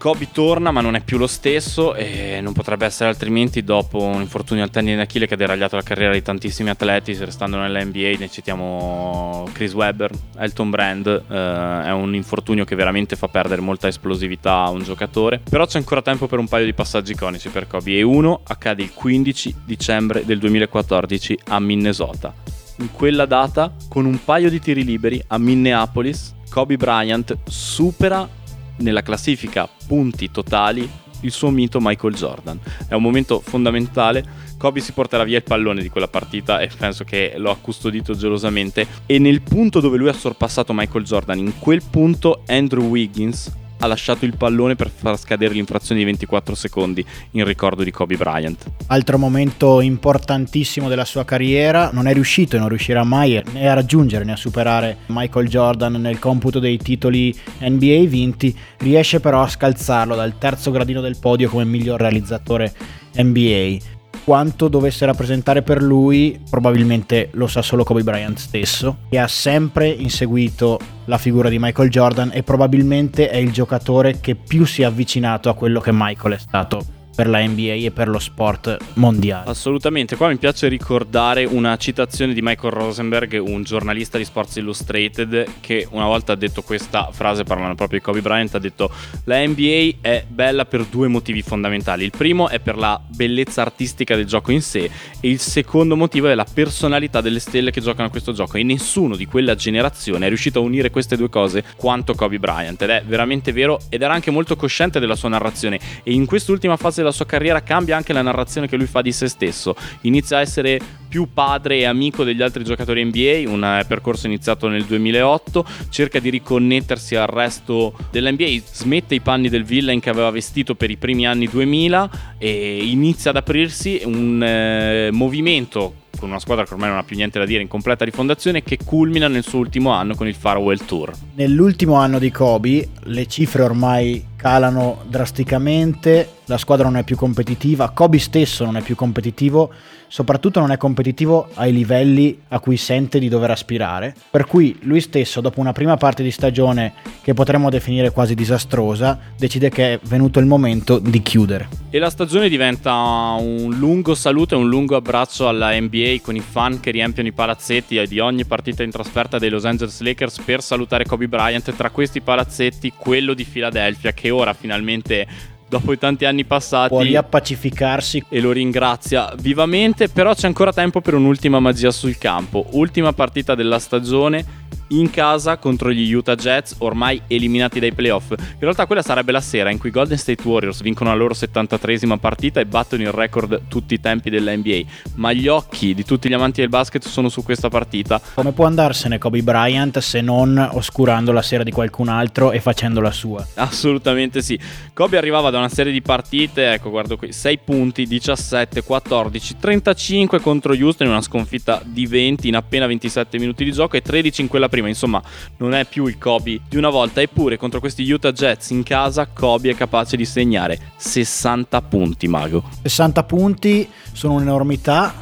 Kobe 0.06 0.28
torna 0.30 0.70
ma 0.70 0.80
non 0.80 0.94
è 0.94 1.00
più 1.00 1.18
lo 1.18 1.26
stesso 1.26 1.96
e 1.96 2.38
non 2.40 2.52
potrebbe 2.52 2.86
essere 2.86 3.08
altrimenti 3.08 3.64
dopo 3.64 4.00
un 4.00 4.20
infortunio 4.20 4.62
al 4.62 4.70
tendine 4.70 4.98
d'Achille 4.98 5.26
che 5.26 5.34
ha 5.34 5.36
deragliato 5.36 5.74
la 5.74 5.82
carriera 5.82 6.12
di 6.12 6.22
tantissimi 6.22 6.70
atleti, 6.70 7.12
restando 7.16 7.56
nell'NBA 7.56 8.12
ne 8.16 8.30
citiamo 8.30 9.48
Chris 9.50 9.72
Webber, 9.72 10.12
Elton 10.38 10.70
Brand, 10.70 11.08
eh, 11.08 11.86
è 11.86 11.90
un 11.90 12.14
infortunio 12.14 12.64
che 12.64 12.76
veramente 12.76 13.16
fa 13.16 13.26
perdere 13.26 13.60
molta 13.60 13.88
esplosività 13.88 14.62
a 14.62 14.70
un 14.70 14.84
giocatore, 14.84 15.40
però 15.40 15.66
c'è 15.66 15.78
ancora 15.78 16.02
tempo 16.02 16.28
per 16.28 16.38
un 16.38 16.46
paio 16.46 16.66
di 16.66 16.72
passaggi 16.72 17.10
iconici 17.10 17.48
per 17.48 17.66
Kobe 17.66 17.98
e 17.98 18.02
uno 18.02 18.42
accade 18.44 18.84
il 18.84 18.94
15 18.94 19.56
dicembre 19.64 20.24
del 20.24 20.38
2014 20.38 21.36
a 21.48 21.58
Minnesota. 21.58 22.32
In 22.78 22.92
quella 22.92 23.26
data, 23.26 23.74
con 23.88 24.04
un 24.04 24.22
paio 24.22 24.50
di 24.50 24.60
tiri 24.60 24.84
liberi 24.84 25.20
a 25.26 25.36
Minneapolis, 25.38 26.32
Kobe 26.48 26.76
Bryant 26.76 27.38
supera 27.48 28.44
nella 28.78 29.02
classifica 29.02 29.68
punti 29.86 30.30
totali 30.30 30.88
il 31.20 31.30
suo 31.32 31.50
mito 31.50 31.78
Michael 31.80 32.14
Jordan. 32.14 32.58
È 32.86 32.94
un 32.94 33.02
momento 33.02 33.40
fondamentale. 33.40 34.44
Kobe 34.58 34.80
si 34.80 34.92
porterà 34.92 35.24
via 35.24 35.38
il 35.38 35.42
pallone 35.42 35.82
di 35.82 35.88
quella 35.88 36.08
partita 36.08 36.60
e 36.60 36.70
penso 36.76 37.04
che 37.04 37.34
lo 37.36 37.50
ha 37.50 37.56
custodito 37.56 38.14
gelosamente. 38.14 38.86
E 39.06 39.18
nel 39.18 39.42
punto 39.42 39.80
dove 39.80 39.96
lui 39.96 40.08
ha 40.08 40.14
sorpassato 40.14 40.72
Michael 40.72 41.04
Jordan, 41.04 41.38
in 41.38 41.58
quel 41.58 41.82
punto 41.88 42.42
Andrew 42.46 42.84
Wiggins 42.84 43.64
ha 43.78 43.86
lasciato 43.86 44.24
il 44.24 44.36
pallone 44.36 44.74
per 44.74 44.90
far 44.90 45.18
scadere 45.18 45.54
l'infrazione 45.54 46.00
di 46.00 46.06
24 46.06 46.54
secondi 46.54 47.04
in 47.32 47.44
ricordo 47.44 47.82
di 47.82 47.90
Kobe 47.90 48.16
Bryant. 48.16 48.66
Altro 48.88 49.18
momento 49.18 49.80
importantissimo 49.80 50.88
della 50.88 51.04
sua 51.04 51.24
carriera, 51.24 51.90
non 51.92 52.06
è 52.06 52.12
riuscito 52.12 52.56
e 52.56 52.58
non 52.58 52.68
riuscirà 52.68 53.04
mai 53.04 53.42
né 53.52 53.68
a 53.68 53.74
raggiungere 53.74 54.24
né 54.24 54.32
a 54.32 54.36
superare 54.36 54.98
Michael 55.06 55.48
Jordan 55.48 55.92
nel 55.94 56.18
computo 56.18 56.58
dei 56.58 56.78
titoli 56.78 57.34
NBA 57.60 58.04
vinti, 58.06 58.56
riesce 58.78 59.20
però 59.20 59.42
a 59.42 59.48
scalzarlo 59.48 60.14
dal 60.14 60.38
terzo 60.38 60.70
gradino 60.70 61.00
del 61.00 61.18
podio 61.18 61.48
come 61.48 61.64
miglior 61.64 62.00
realizzatore 62.00 62.72
NBA. 63.16 63.95
Quanto 64.26 64.66
dovesse 64.66 65.06
rappresentare 65.06 65.62
per 65.62 65.80
lui, 65.80 66.40
probabilmente 66.50 67.28
lo 67.34 67.46
sa 67.46 67.62
solo 67.62 67.84
Kobe 67.84 68.02
Bryant 68.02 68.36
stesso, 68.38 68.96
che 69.08 69.20
ha 69.20 69.28
sempre 69.28 69.86
inseguito 69.88 70.80
la 71.04 71.16
figura 71.16 71.48
di 71.48 71.60
Michael 71.60 71.90
Jordan 71.90 72.30
e 72.32 72.42
probabilmente 72.42 73.30
è 73.30 73.36
il 73.36 73.52
giocatore 73.52 74.18
che 74.18 74.34
più 74.34 74.66
si 74.66 74.82
è 74.82 74.84
avvicinato 74.84 75.48
a 75.48 75.54
quello 75.54 75.78
che 75.78 75.92
Michael 75.92 76.34
è 76.34 76.38
stato 76.38 76.95
per 77.16 77.28
la 77.28 77.44
NBA 77.44 77.86
e 77.86 77.90
per 77.90 78.08
lo 78.08 78.18
sport 78.18 78.76
mondiale. 78.94 79.48
Assolutamente, 79.48 80.16
qua 80.16 80.28
mi 80.28 80.36
piace 80.36 80.68
ricordare 80.68 81.46
una 81.46 81.76
citazione 81.78 82.34
di 82.34 82.42
Michael 82.42 82.74
Rosenberg, 82.74 83.40
un 83.42 83.62
giornalista 83.62 84.18
di 84.18 84.24
Sports 84.24 84.56
Illustrated, 84.56 85.46
che 85.60 85.88
una 85.90 86.04
volta 86.04 86.32
ha 86.32 86.36
detto 86.36 86.60
questa 86.60 87.08
frase 87.12 87.44
parlando 87.44 87.74
proprio 87.74 87.98
di 87.98 88.04
Kobe 88.04 88.20
Bryant, 88.20 88.54
ha 88.54 88.58
detto 88.58 88.90
la 89.24 89.44
NBA 89.44 89.96
è 90.02 90.24
bella 90.28 90.66
per 90.66 90.84
due 90.84 91.08
motivi 91.08 91.40
fondamentali. 91.40 92.04
Il 92.04 92.10
primo 92.10 92.48
è 92.48 92.60
per 92.60 92.76
la 92.76 93.00
bellezza 93.06 93.62
artistica 93.62 94.14
del 94.14 94.26
gioco 94.26 94.52
in 94.52 94.60
sé 94.60 94.90
e 95.18 95.28
il 95.30 95.40
secondo 95.40 95.96
motivo 95.96 96.28
è 96.28 96.34
la 96.34 96.46
personalità 96.52 97.22
delle 97.22 97.40
stelle 97.40 97.70
che 97.70 97.80
giocano 97.80 98.08
a 98.08 98.10
questo 98.10 98.32
gioco 98.32 98.58
e 98.58 98.62
nessuno 98.62 99.16
di 99.16 99.24
quella 99.24 99.54
generazione 99.54 100.26
è 100.26 100.28
riuscito 100.28 100.58
a 100.58 100.62
unire 100.62 100.90
queste 100.90 101.16
due 101.16 101.30
cose 101.30 101.64
quanto 101.76 102.14
Kobe 102.14 102.38
Bryant 102.38 102.82
ed 102.82 102.90
è 102.90 103.02
veramente 103.06 103.52
vero 103.52 103.80
ed 103.88 104.02
era 104.02 104.12
anche 104.12 104.30
molto 104.30 104.56
cosciente 104.56 105.00
della 105.00 105.14
sua 105.14 105.30
narrazione 105.30 105.80
e 106.02 106.12
in 106.12 106.26
quest'ultima 106.26 106.76
fase 106.76 107.02
della 107.06 107.12
sua 107.12 107.26
carriera 107.26 107.62
cambia 107.62 107.96
anche 107.96 108.12
la 108.12 108.22
narrazione 108.22 108.66
che 108.66 108.76
lui 108.76 108.86
fa 108.86 109.02
di 109.02 109.12
se 109.12 109.28
stesso. 109.28 109.74
Inizia 110.02 110.38
a 110.38 110.40
essere 110.40 110.80
più 111.16 111.32
padre 111.32 111.78
e 111.78 111.84
amico 111.86 112.24
degli 112.24 112.42
altri 112.42 112.62
giocatori 112.62 113.02
NBA, 113.02 113.48
un 113.50 113.64
eh, 113.64 113.86
percorso 113.86 114.26
iniziato 114.26 114.68
nel 114.68 114.84
2008, 114.84 115.64
cerca 115.88 116.18
di 116.18 116.28
riconnettersi 116.28 117.16
al 117.16 117.26
resto 117.26 117.96
dell'NBA, 118.10 118.60
smette 118.70 119.14
i 119.14 119.20
panni 119.20 119.48
del 119.48 119.64
villain 119.64 119.98
che 119.98 120.10
aveva 120.10 120.28
vestito 120.28 120.74
per 120.74 120.90
i 120.90 120.98
primi 120.98 121.26
anni 121.26 121.48
2000 121.48 122.36
e 122.36 122.84
inizia 122.84 123.30
ad 123.30 123.36
aprirsi 123.36 124.02
un 124.04 124.42
eh, 124.42 125.08
movimento 125.10 126.04
con 126.18 126.30
una 126.30 126.38
squadra 126.38 126.64
che 126.64 126.72
ormai 126.72 126.88
non 126.88 126.98
ha 126.98 127.02
più 127.02 127.16
niente 127.16 127.38
da 127.38 127.44
dire 127.44 127.62
in 127.62 127.68
completa 127.68 128.04
rifondazione 128.04 128.62
che 128.62 128.78
culmina 128.84 129.28
nel 129.28 129.42
suo 129.42 129.58
ultimo 129.58 129.90
anno 129.90 130.14
con 130.14 130.26
il 130.26 130.34
Farewell 130.34 130.84
Tour. 130.84 131.12
Nell'ultimo 131.34 131.94
anno 131.94 132.18
di 132.18 132.30
Kobe 132.30 132.88
le 133.04 133.26
cifre 133.26 133.62
ormai 133.62 134.24
calano 134.36 135.02
drasticamente, 135.06 136.30
la 136.46 136.58
squadra 136.58 136.86
non 136.86 136.98
è 136.98 137.04
più 137.04 137.16
competitiva, 137.16 137.90
Kobe 137.90 138.18
stesso 138.18 138.64
non 138.64 138.76
è 138.76 138.80
più 138.80 138.94
competitivo, 138.94 139.70
soprattutto 140.08 140.60
non 140.60 140.70
è 140.70 140.76
competitivo 140.76 141.05
ai 141.54 141.72
livelli 141.72 142.40
a 142.48 142.58
cui 142.58 142.76
sente 142.76 143.18
di 143.18 143.28
dover 143.28 143.50
aspirare, 143.50 144.14
per 144.30 144.46
cui 144.46 144.76
lui 144.82 145.00
stesso 145.00 145.40
dopo 145.40 145.60
una 145.60 145.72
prima 145.72 145.96
parte 145.96 146.22
di 146.22 146.30
stagione 146.30 146.92
che 147.22 147.34
potremmo 147.34 147.70
definire 147.70 148.10
quasi 148.10 148.34
disastrosa, 148.34 149.18
decide 149.36 149.68
che 149.68 149.94
è 149.94 150.00
venuto 150.04 150.38
il 150.38 150.46
momento 150.46 150.98
di 150.98 151.22
chiudere. 151.22 151.68
E 151.90 151.98
la 151.98 152.10
stagione 152.10 152.48
diventa 152.48 152.92
un 153.38 153.74
lungo 153.78 154.14
saluto 154.14 154.54
e 154.54 154.58
un 154.58 154.68
lungo 154.68 154.96
abbraccio 154.96 155.48
alla 155.48 155.78
NBA 155.78 156.16
con 156.22 156.36
i 156.36 156.40
fan 156.40 156.80
che 156.80 156.90
riempiono 156.90 157.28
i 157.28 157.32
palazzetti 157.32 158.02
di 158.06 158.18
ogni 158.18 158.44
partita 158.44 158.82
in 158.82 158.90
trasferta 158.90 159.38
dei 159.38 159.50
Los 159.50 159.64
Angeles 159.64 160.00
Lakers 160.00 160.40
per 160.40 160.62
salutare 160.62 161.04
Kobe 161.04 161.28
Bryant, 161.28 161.74
tra 161.74 161.90
questi 161.90 162.20
palazzetti 162.20 162.92
quello 162.96 163.34
di 163.34 163.44
Philadelphia 163.44 164.12
che 164.12 164.30
ora 164.30 164.52
finalmente 164.52 165.54
dopo 165.68 165.92
i 165.92 165.98
tanti 165.98 166.24
anni 166.24 166.44
passati 166.44 166.88
può 166.88 167.00
riappacificarsi 167.00 168.24
e 168.28 168.40
lo 168.40 168.52
ringrazia 168.52 169.32
vivamente, 169.38 170.08
però 170.08 170.34
c'è 170.34 170.46
ancora 170.46 170.72
tempo 170.72 171.00
per 171.00 171.14
un'ultima 171.14 171.60
magia 171.60 171.90
sul 171.90 172.18
campo. 172.18 172.66
Ultima 172.72 173.12
partita 173.12 173.54
della 173.54 173.78
stagione 173.78 174.64
in 174.88 175.10
casa 175.10 175.56
contro 175.56 175.90
gli 175.90 176.12
Utah 176.12 176.34
Jets, 176.34 176.76
ormai 176.78 177.20
eliminati 177.26 177.80
dai 177.80 177.92
playoff. 177.92 178.30
In 178.30 178.58
realtà 178.60 178.86
quella 178.86 179.02
sarebbe 179.02 179.32
la 179.32 179.40
sera 179.40 179.70
in 179.70 179.78
cui 179.78 179.88
i 179.88 179.92
Golden 179.92 180.18
State 180.18 180.46
Warriors 180.46 180.82
vincono 180.82 181.10
la 181.10 181.16
loro 181.16 181.34
73esima 181.34 182.18
partita 182.18 182.60
e 182.60 182.66
battono 182.66 183.02
il 183.02 183.12
record 183.12 183.62
tutti 183.68 183.94
i 183.94 184.00
tempi 184.00 184.30
dell'NBA. 184.30 184.80
Ma 185.14 185.32
gli 185.32 185.48
occhi 185.48 185.94
di 185.94 186.04
tutti 186.04 186.28
gli 186.28 186.34
amanti 186.34 186.60
del 186.60 186.68
basket 186.68 187.06
sono 187.06 187.28
su 187.28 187.42
questa 187.42 187.68
partita. 187.68 188.20
Come 188.34 188.52
può 188.52 188.66
andarsene 188.66 189.18
Kobe 189.18 189.42
Bryant 189.42 189.98
se 189.98 190.20
non 190.20 190.56
oscurando 190.72 191.32
la 191.32 191.42
sera 191.42 191.62
di 191.62 191.70
qualcun 191.70 192.08
altro 192.08 192.52
e 192.52 192.60
facendo 192.60 193.00
la 193.00 193.12
sua? 193.12 193.46
Assolutamente 193.54 194.42
sì. 194.42 194.58
Kobe 194.92 195.16
arrivava 195.16 195.50
da 195.50 195.58
una 195.58 195.68
serie 195.68 195.92
di 195.92 196.02
partite, 196.02 196.72
ecco 196.72 196.90
guardo 196.90 197.16
qui, 197.16 197.32
6 197.32 197.58
punti, 197.58 198.06
17, 198.06 198.82
14, 198.82 199.56
35 199.58 200.40
contro 200.40 200.72
Houston 200.72 201.06
in 201.06 201.12
una 201.12 201.22
sconfitta 201.22 201.82
di 201.84 202.06
20 202.06 202.48
in 202.48 202.56
appena 202.56 202.86
27 202.86 203.38
minuti 203.38 203.64
di 203.64 203.72
gioco 203.72 203.96
e 203.96 204.02
13 204.02 204.42
in 204.42 204.48
quella 204.56 204.68
prima, 204.70 204.88
insomma 204.88 205.22
non 205.58 205.74
è 205.74 205.84
più 205.84 206.06
il 206.06 206.16
Kobe 206.16 206.60
di 206.66 206.78
una 206.78 206.88
volta, 206.88 207.20
eppure 207.20 207.58
contro 207.58 207.78
questi 207.78 208.10
Utah 208.10 208.32
Jets 208.32 208.70
in 208.70 208.82
casa 208.82 209.26
Kobe 209.26 209.70
è 209.70 209.74
capace 209.74 210.16
di 210.16 210.24
segnare 210.24 210.78
60 210.96 211.82
punti, 211.82 212.26
Mago. 212.26 212.64
60 212.82 213.22
punti 213.24 213.86
sono 214.12 214.34
un'enormità, 214.34 215.12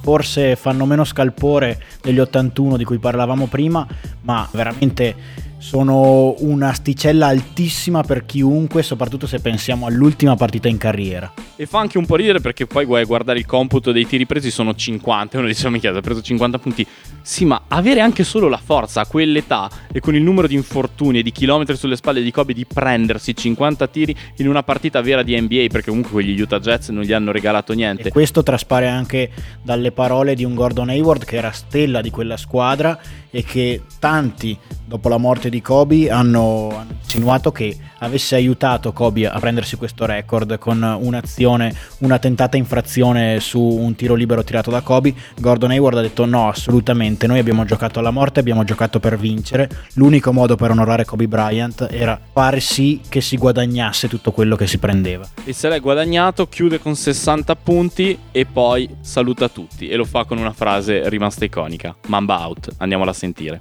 forse 0.00 0.56
fanno 0.56 0.86
meno 0.86 1.04
scalpore 1.04 1.82
degli 2.00 2.18
81 2.18 2.78
di 2.78 2.84
cui 2.84 2.98
parlavamo 2.98 3.46
prima, 3.46 3.86
ma 4.22 4.48
veramente 4.52 5.14
sono 5.58 6.34
un'asticella 6.38 7.26
altissima 7.26 8.02
per 8.02 8.24
chiunque, 8.24 8.82
soprattutto 8.82 9.26
se 9.26 9.40
pensiamo 9.40 9.86
all'ultima 9.86 10.36
partita 10.36 10.68
in 10.68 10.78
carriera. 10.78 11.32
E 11.56 11.66
fa 11.66 11.80
anche 11.80 11.98
un 11.98 12.06
po' 12.06 12.16
ridere 12.16 12.40
perché 12.40 12.66
poi 12.66 12.84
guai 12.84 13.04
guardare 13.04 13.40
il 13.40 13.46
computo 13.46 13.90
dei 13.90 14.06
tiri 14.06 14.24
presi 14.24 14.50
sono 14.50 14.74
50 14.74 15.34
e 15.36 15.38
uno 15.38 15.48
dice 15.48 15.68
mi 15.68 15.80
chiede 15.80 15.98
ha 15.98 16.00
preso 16.00 16.22
50 16.22 16.58
punti. 16.58 16.86
Sì, 17.20 17.44
ma 17.44 17.62
avere 17.68 18.00
anche 18.00 18.24
solo 18.24 18.48
la 18.48 18.56
forza 18.56 19.02
a 19.02 19.06
quell'età 19.06 19.68
e 19.92 20.00
con 20.00 20.14
il 20.14 20.22
numero 20.22 20.46
di 20.46 20.54
infortuni 20.54 21.18
e 21.18 21.22
di 21.22 21.32
chilometri 21.32 21.76
sulle 21.76 21.96
spalle 21.96 22.22
di 22.22 22.30
Kobe 22.30 22.54
di 22.54 22.64
prendersi 22.64 23.34
50 23.34 23.86
tiri 23.88 24.16
in 24.36 24.48
una 24.48 24.62
partita 24.62 25.00
vera 25.02 25.22
di 25.22 25.38
NBA 25.38 25.66
perché 25.70 25.88
comunque 25.88 26.12
quegli 26.12 26.40
Utah 26.40 26.60
Jets 26.60 26.88
non 26.90 27.02
gli 27.02 27.12
hanno 27.12 27.32
regalato 27.32 27.72
niente. 27.74 28.08
E 28.08 28.12
questo 28.12 28.42
traspare 28.42 28.86
anche 28.86 29.30
dalle 29.62 29.90
parole 29.90 30.34
di 30.34 30.44
un 30.44 30.54
Gordon 30.54 30.88
Hayward 30.88 31.24
che 31.24 31.36
era 31.36 31.50
stella 31.50 32.00
di 32.00 32.10
quella 32.10 32.36
squadra 32.36 32.98
e 33.30 33.42
che 33.44 33.82
tanti 33.98 34.56
dopo 34.86 35.08
la 35.08 35.18
morte 35.18 35.47
di 35.48 35.60
Kobe 35.60 36.10
hanno 36.10 36.84
insinuato 37.00 37.52
che 37.52 37.76
avesse 38.00 38.34
aiutato 38.34 38.92
Kobe 38.92 39.28
a 39.28 39.38
prendersi 39.38 39.76
questo 39.76 40.04
record 40.06 40.58
con 40.58 40.82
un'azione, 40.82 41.74
una 41.98 42.18
tentata 42.18 42.56
infrazione 42.56 43.40
su 43.40 43.60
un 43.60 43.94
tiro 43.94 44.14
libero 44.14 44.44
tirato 44.44 44.70
da 44.70 44.80
Kobe. 44.80 45.14
Gordon 45.38 45.70
Hayward 45.70 45.98
ha 45.98 46.02
detto 46.02 46.24
no, 46.24 46.48
assolutamente, 46.48 47.26
noi 47.26 47.38
abbiamo 47.38 47.64
giocato 47.64 47.98
alla 47.98 48.10
morte, 48.10 48.40
abbiamo 48.40 48.64
giocato 48.64 49.00
per 49.00 49.18
vincere, 49.18 49.68
l'unico 49.94 50.32
modo 50.32 50.56
per 50.56 50.70
onorare 50.70 51.04
Kobe 51.04 51.28
Bryant 51.28 51.88
era 51.90 52.20
fare 52.32 52.60
sì 52.60 53.00
che 53.08 53.20
si 53.20 53.36
guadagnasse 53.36 54.08
tutto 54.08 54.32
quello 54.32 54.56
che 54.56 54.66
si 54.66 54.78
prendeva. 54.78 55.28
E 55.44 55.52
se 55.52 55.68
l'è 55.68 55.80
guadagnato, 55.80 56.48
chiude 56.48 56.78
con 56.78 56.94
60 56.94 57.56
punti 57.56 58.18
e 58.30 58.46
poi 58.46 58.88
saluta 59.00 59.48
tutti 59.48 59.88
e 59.88 59.96
lo 59.96 60.04
fa 60.04 60.24
con 60.24 60.38
una 60.38 60.52
frase 60.52 61.08
rimasta 61.08 61.44
iconica, 61.44 61.96
Mamba 62.06 62.46
out, 62.46 62.68
andiamola 62.78 63.10
a 63.10 63.14
sentire. 63.14 63.60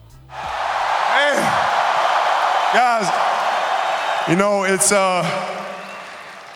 Guys, 2.74 4.30
you 4.30 4.36
know, 4.36 4.66
it's, 4.66 4.92
uh, 4.92 5.24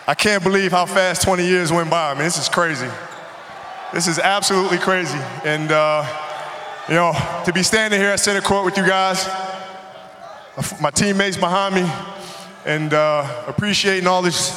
I 0.06 0.14
can't 0.14 0.42
believe 0.42 0.70
how 0.70 0.84
fast 0.84 1.22
20 1.22 1.46
years 1.46 1.72
went 1.72 1.88
by. 1.88 2.10
I 2.10 2.14
mean, 2.14 2.24
this 2.24 2.36
is 2.36 2.50
crazy. 2.50 2.88
This 3.94 4.06
is 4.06 4.18
absolutely 4.18 4.76
crazy. 4.76 5.18
And, 5.42 5.72
uh, 5.72 6.04
you 6.86 6.96
know, 6.96 7.14
to 7.46 7.52
be 7.54 7.62
standing 7.62 7.98
here 7.98 8.10
at 8.10 8.20
center 8.20 8.42
court 8.42 8.66
with 8.66 8.76
you 8.76 8.86
guys, 8.86 9.26
my 10.82 10.90
teammates 10.90 11.38
behind 11.38 11.76
me, 11.76 11.90
and 12.66 12.92
uh, 12.92 13.44
appreciating 13.46 14.06
all 14.06 14.20
this, 14.20 14.52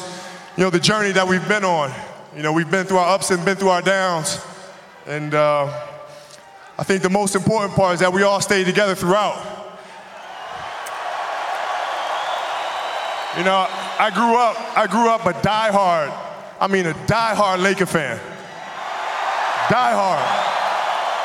you 0.58 0.64
know, 0.64 0.70
the 0.70 0.80
journey 0.80 1.14
that 1.14 1.26
we've 1.26 1.48
been 1.48 1.64
on. 1.64 1.90
You 2.36 2.44
know, 2.44 2.52
we've 2.52 2.70
been 2.70 2.86
through 2.86 2.98
our 2.98 3.16
ups 3.16 3.32
and 3.32 3.46
been 3.46 3.56
through 3.56 3.70
our 3.70 3.82
downs. 3.82 4.46
And 5.08 5.34
uh, 5.34 5.68
I 6.78 6.84
think 6.84 7.02
the 7.02 7.10
most 7.10 7.34
important 7.34 7.76
part 7.76 7.94
is 7.94 8.02
that 8.02 8.12
we 8.12 8.24
all 8.24 8.42
stayed 8.42 8.66
together 8.66 8.94
throughout. 8.94 9.55
You 13.38 13.44
know, 13.44 13.68
I 14.00 14.12
grew 14.14 14.38
up, 14.38 14.78
I 14.78 14.88
grew 14.88 15.10
up 15.10 15.26
a 15.26 15.34
die-hard, 15.42 16.10
I 16.60 16.68
mean 16.68 16.86
a 16.86 16.94
die-hard 17.06 17.60
Laker 17.60 17.86
fan. 17.86 18.18
Die-hard. 19.70 20.24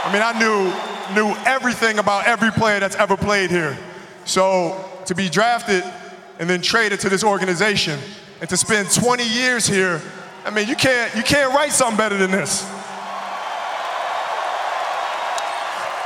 I 0.04 0.12
mean, 0.12 0.22
I 0.22 0.36
knew, 0.38 0.72
knew 1.14 1.36
everything 1.44 2.00
about 2.00 2.26
every 2.26 2.50
player 2.50 2.80
that's 2.80 2.96
ever 2.96 3.16
played 3.16 3.50
here. 3.50 3.78
So 4.24 4.84
to 5.06 5.14
be 5.14 5.28
drafted 5.28 5.84
and 6.40 6.50
then 6.50 6.62
traded 6.62 6.98
to 7.00 7.08
this 7.08 7.22
organization 7.22 8.00
and 8.40 8.50
to 8.50 8.56
spend 8.56 8.90
20 8.90 9.24
years 9.24 9.66
here, 9.66 10.00
I 10.44 10.50
mean, 10.50 10.66
you 10.66 10.74
can't, 10.74 11.14
you 11.14 11.22
can't 11.22 11.54
write 11.54 11.70
something 11.70 11.96
better 11.96 12.16
than 12.16 12.32
this. 12.32 12.64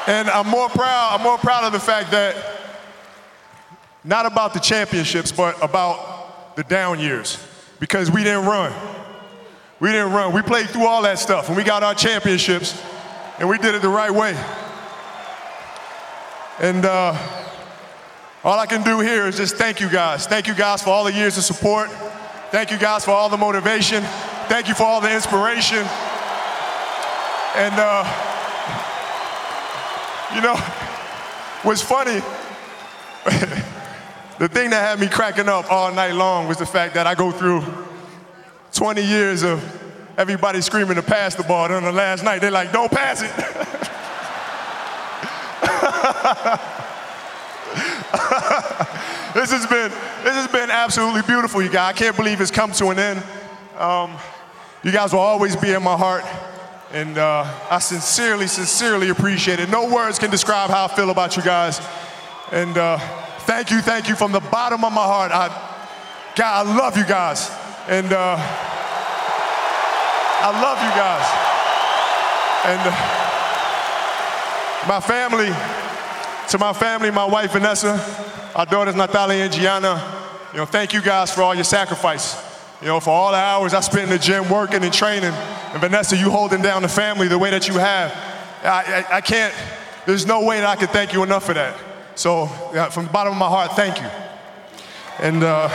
And 0.06 0.28
I'm 0.28 0.48
more 0.48 0.68
proud, 0.68 1.14
I'm 1.14 1.22
more 1.22 1.38
proud 1.38 1.64
of 1.64 1.72
the 1.72 1.80
fact 1.80 2.10
that 2.10 2.36
not 4.04 4.26
about 4.26 4.52
the 4.52 4.60
championships, 4.60 5.32
but 5.32 5.60
about 5.62 6.56
the 6.56 6.62
down 6.64 7.00
years. 7.00 7.38
Because 7.80 8.10
we 8.10 8.22
didn't 8.22 8.44
run. 8.44 8.72
We 9.80 9.90
didn't 9.90 10.12
run. 10.12 10.32
We 10.32 10.42
played 10.42 10.70
through 10.70 10.86
all 10.86 11.02
that 11.02 11.18
stuff 11.18 11.48
and 11.48 11.56
we 11.56 11.64
got 11.64 11.82
our 11.82 11.94
championships 11.94 12.80
and 13.38 13.48
we 13.48 13.58
did 13.58 13.74
it 13.74 13.82
the 13.82 13.88
right 13.88 14.10
way. 14.10 14.32
And 16.60 16.84
uh, 16.84 17.18
all 18.44 18.58
I 18.58 18.66
can 18.66 18.82
do 18.82 19.00
here 19.00 19.26
is 19.26 19.36
just 19.36 19.56
thank 19.56 19.80
you 19.80 19.88
guys. 19.88 20.26
Thank 20.26 20.46
you 20.46 20.54
guys 20.54 20.82
for 20.82 20.90
all 20.90 21.04
the 21.04 21.12
years 21.12 21.36
of 21.36 21.44
support. 21.44 21.90
Thank 22.50 22.70
you 22.70 22.78
guys 22.78 23.04
for 23.04 23.10
all 23.10 23.28
the 23.28 23.36
motivation. 23.36 24.04
Thank 24.48 24.68
you 24.68 24.74
for 24.74 24.84
all 24.84 25.00
the 25.00 25.12
inspiration. 25.12 25.84
And, 27.56 27.74
uh, 27.76 28.04
you 30.34 30.40
know, 30.40 30.56
what's 31.62 31.82
funny, 31.82 32.20
the 34.38 34.48
thing 34.48 34.70
that 34.70 34.80
had 34.80 34.98
me 34.98 35.08
cracking 35.08 35.48
up 35.48 35.70
all 35.70 35.92
night 35.92 36.12
long 36.12 36.48
was 36.48 36.58
the 36.58 36.66
fact 36.66 36.94
that 36.94 37.06
I 37.06 37.14
go 37.14 37.30
through 37.30 37.62
20 38.72 39.02
years 39.02 39.44
of 39.44 39.62
everybody 40.18 40.60
screaming 40.60 40.96
to 40.96 41.02
pass 41.02 41.34
the 41.34 41.44
ball. 41.44 41.66
And 41.66 41.74
on 41.74 41.84
the 41.84 41.92
last 41.92 42.24
night, 42.24 42.40
they're 42.40 42.50
like, 42.50 42.72
don't 42.72 42.90
pass 42.90 43.22
it. 43.22 43.30
this 49.34 49.50
has 49.50 49.66
been 49.66 49.90
this 50.24 50.34
has 50.34 50.48
been 50.48 50.70
absolutely 50.70 51.22
beautiful, 51.22 51.62
you 51.62 51.68
guys. 51.68 51.94
I 51.94 51.98
can't 51.98 52.16
believe 52.16 52.40
it's 52.40 52.50
come 52.50 52.72
to 52.72 52.88
an 52.88 52.98
end. 52.98 53.22
Um, 53.78 54.16
you 54.82 54.92
guys 54.92 55.12
will 55.12 55.20
always 55.20 55.56
be 55.56 55.72
in 55.72 55.82
my 55.82 55.96
heart, 55.96 56.24
and 56.92 57.18
uh, 57.18 57.44
I 57.70 57.78
sincerely, 57.78 58.46
sincerely 58.46 59.10
appreciate 59.10 59.60
it. 59.60 59.70
No 59.70 59.92
words 59.92 60.18
can 60.18 60.30
describe 60.30 60.70
how 60.70 60.86
I 60.86 60.88
feel 60.88 61.10
about 61.10 61.36
you 61.36 61.42
guys. 61.42 61.80
And 62.52 62.76
uh, 62.76 62.98
thank 63.54 63.70
you, 63.70 63.80
thank 63.80 64.08
you 64.08 64.16
from 64.16 64.32
the 64.32 64.40
bottom 64.40 64.82
of 64.84 64.92
my 64.92 65.04
heart. 65.04 65.30
I, 65.30 65.46
God, 66.34 66.66
I 66.66 66.76
love 66.76 66.96
you 66.96 67.04
guys, 67.06 67.48
and 67.86 68.12
uh, 68.12 68.36
I 70.40 70.50
love 70.60 70.82
you 70.82 70.90
guys. 70.98 71.22
And 72.66 72.80
uh, 72.82 72.90
my 74.88 74.98
family, 75.00 75.52
to 76.48 76.58
my 76.58 76.72
family, 76.72 77.12
my 77.12 77.24
wife 77.24 77.52
Vanessa, 77.52 77.94
our 78.56 78.66
daughters 78.66 78.96
Natalia 78.96 79.44
and 79.44 79.52
Gianna, 79.52 80.02
you 80.52 80.58
know, 80.58 80.66
thank 80.66 80.92
you 80.92 81.00
guys 81.00 81.32
for 81.32 81.42
all 81.42 81.54
your 81.54 81.62
sacrifice. 81.62 82.34
You 82.80 82.88
know, 82.88 82.98
for 82.98 83.10
all 83.10 83.30
the 83.30 83.38
hours 83.38 83.72
I 83.72 83.78
spent 83.82 84.10
in 84.10 84.10
the 84.10 84.18
gym 84.18 84.50
working 84.50 84.82
and 84.82 84.92
training, 84.92 85.30
and 85.32 85.80
Vanessa, 85.80 86.16
you 86.16 86.28
holding 86.28 86.60
down 86.60 86.82
the 86.82 86.88
family 86.88 87.28
the 87.28 87.38
way 87.38 87.50
that 87.50 87.68
you 87.68 87.74
have. 87.74 88.10
I, 88.64 89.04
I, 89.08 89.16
I 89.18 89.20
can't, 89.20 89.54
there's 90.06 90.26
no 90.26 90.42
way 90.44 90.58
that 90.58 90.68
I 90.68 90.74
can 90.74 90.88
thank 90.88 91.12
you 91.12 91.22
enough 91.22 91.46
for 91.46 91.54
that. 91.54 91.78
So, 92.14 92.48
yeah, 92.72 92.88
from 92.90 93.06
the 93.06 93.12
bottom 93.12 93.32
of 93.32 93.38
my 93.38 93.48
heart, 93.48 93.72
thank 93.72 94.00
you. 94.00 94.08
And 95.18 95.42
uh, 95.42 95.68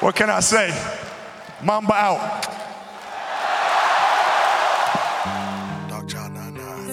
what 0.00 0.14
can 0.14 0.30
I 0.30 0.40
say? 0.40 0.70
Mamba 1.62 1.94
out. 1.94 2.44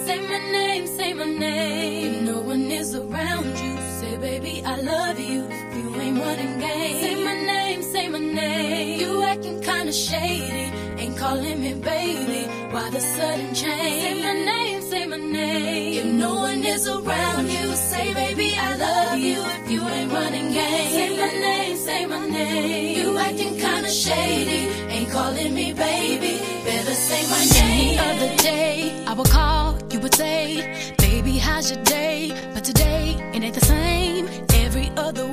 Say 0.06 0.20
my 0.28 0.38
name, 0.50 0.86
say 0.86 1.12
my 1.14 1.24
name. 1.24 2.24
No 2.24 2.40
one 2.40 2.70
is 2.70 2.94
around 2.94 3.46
you, 3.58 3.76
say, 4.00 4.16
baby, 4.16 4.62
I 4.64 4.76
love 4.80 5.18
you. 5.18 5.42
You 5.74 6.00
ain't 6.00 6.18
running 6.18 6.58
game. 6.58 7.00
Say 7.00 7.24
my 7.24 7.34
name, 7.34 7.82
say 7.82 8.08
my 8.08 8.18
name. 8.18 9.00
You 9.00 9.22
acting 9.22 9.60
kinda 9.60 9.92
shady, 9.92 10.72
ain't 10.98 11.16
calling 11.16 11.60
me 11.60 11.74
baby. 11.74 12.46
Why 12.72 12.90
the 12.90 13.00
sudden 13.00 13.54
change? 13.54 14.02
Say 14.02 14.22
my 14.22 14.32
name, 14.32 14.52
say 14.52 14.71
my 15.12 15.18
name. 15.18 15.98
If 15.98 16.06
no 16.06 16.34
one 16.48 16.64
is 16.64 16.88
around 16.88 17.46
you, 17.50 17.66
say, 17.74 18.14
baby, 18.14 18.54
I 18.56 18.76
love 18.76 19.18
you. 19.18 19.38
If 19.58 19.70
you 19.70 19.86
ain't 19.86 20.10
running 20.10 20.52
game, 20.52 20.90
say 20.96 21.10
my 21.20 21.32
name, 21.46 21.76
say 21.76 22.06
my 22.06 22.26
name. 22.28 22.98
You 22.98 23.18
acting 23.18 23.56
kinda 23.58 23.90
shady, 23.90 24.60
ain't 24.94 25.10
calling 25.10 25.54
me 25.54 25.72
baby. 25.74 26.34
Better 26.64 26.94
say 26.94 27.22
my 27.34 27.44
name. 27.60 27.96
The 27.96 28.04
other 28.10 28.36
day, 28.36 29.04
I 29.06 29.12
would 29.12 29.28
call, 29.28 29.76
you 29.90 30.00
would 30.00 30.14
say, 30.14 30.94
baby, 30.98 31.32
how's 31.46 31.70
your 31.70 31.82
day? 31.84 32.32
But 32.54 32.64
today, 32.64 33.16
it 33.34 33.42
ain't 33.42 33.54
the 33.54 33.66
same. 33.66 34.28
Every 34.64 34.90
other 34.96 35.31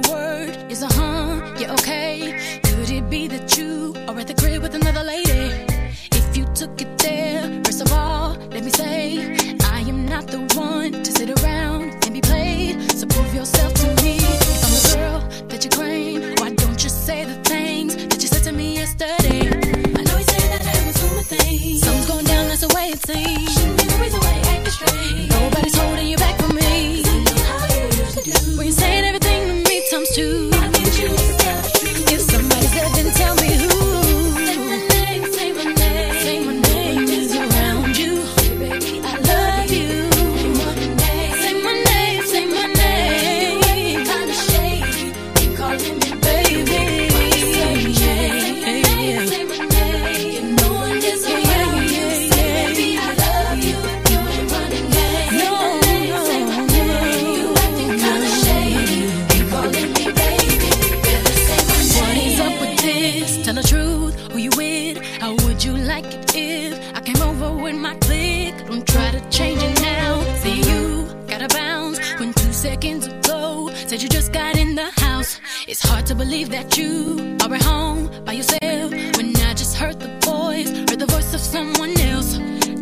are 77.41 77.53
at 77.53 77.62
home 77.63 78.09
by 78.25 78.33
yourself 78.33 78.91
when 79.17 79.35
I 79.38 79.53
just 79.53 79.75
heard 79.75 79.99
the 79.99 80.09
voice, 80.25 80.69
heard 80.89 80.99
the 80.99 81.05
voice 81.05 81.33
of 81.33 81.39
someone 81.39 81.97
else. 81.99 82.38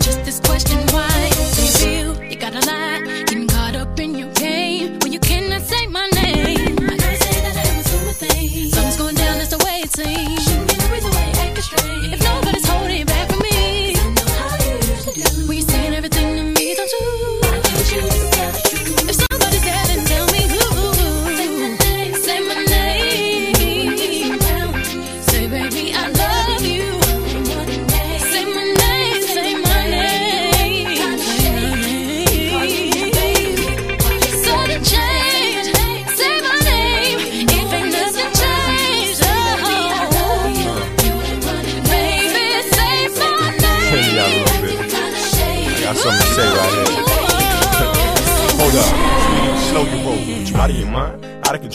Just 0.05 0.23
this 0.25 0.39
question, 0.39 0.79
why 0.95 1.29
do 1.55 1.61
you 1.67 1.73
feel 1.81 2.23
you 2.23 2.37
got 2.37 2.53
a 2.53 2.63
lot? 2.71 2.99
Getting 3.27 3.47
caught 3.47 3.75
up 3.75 3.99
in 3.99 4.15
your 4.17 4.31
game 4.33 4.99
when 4.99 5.11
you 5.13 5.19
cannot 5.19 5.61
say 5.61 5.87
my 5.87 6.07
name. 6.21 6.77
I 6.79 6.93
you 6.93 7.17
say 7.25 7.37
that 7.45 7.55
I 7.63 7.77
was 7.77 7.85
doing 7.91 8.05
my 8.05 8.13
thing. 8.13 8.71
Something's 8.71 8.97
going 8.97 9.15
down, 9.15 9.37
that's 9.37 9.55
the 9.55 9.63
way 9.65 9.81
it 9.85 9.91
seems. 9.91 10.36